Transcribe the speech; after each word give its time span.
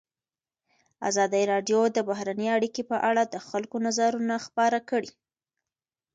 ازادي 1.09 1.43
راډیو 1.51 1.81
د 1.95 1.97
بهرنۍ 2.09 2.47
اړیکې 2.57 2.83
په 2.91 2.97
اړه 3.09 3.23
د 3.33 3.35
خلکو 3.47 3.75
نظرونه 3.85 4.35
خپاره 4.45 4.79
کړي. 4.89 5.11